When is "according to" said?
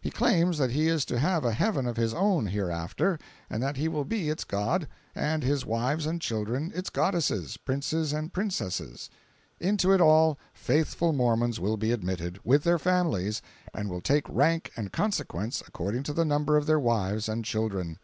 15.64-16.12